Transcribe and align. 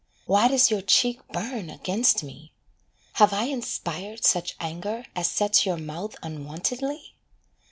Why 0.25 0.47
does 0.47 0.71
your 0.71 0.81
cheek 0.81 1.19
burn 1.31 1.69
against 1.69 2.23
me 2.23 2.53
have 3.13 3.33
I 3.33 3.43
inspired 3.43 4.25
Such 4.25 4.55
anger 4.59 5.05
as 5.15 5.27
sets 5.27 5.63
your 5.63 5.77
mouth 5.77 6.15
unwontedly? 6.23 7.13